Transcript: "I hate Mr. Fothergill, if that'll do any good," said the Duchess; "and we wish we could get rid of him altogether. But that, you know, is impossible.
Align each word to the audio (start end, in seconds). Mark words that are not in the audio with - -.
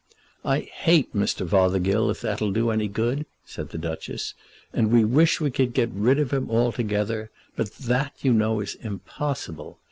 "I 0.43 0.61
hate 0.61 1.15
Mr. 1.15 1.47
Fothergill, 1.47 2.09
if 2.09 2.21
that'll 2.21 2.51
do 2.51 2.71
any 2.71 2.87
good," 2.87 3.23
said 3.45 3.69
the 3.69 3.77
Duchess; 3.77 4.33
"and 4.73 4.89
we 4.91 5.05
wish 5.05 5.39
we 5.39 5.51
could 5.51 5.75
get 5.75 5.91
rid 5.93 6.17
of 6.17 6.33
him 6.33 6.49
altogether. 6.49 7.29
But 7.55 7.71
that, 7.75 8.13
you 8.23 8.33
know, 8.33 8.61
is 8.61 8.73
impossible. 8.73 9.77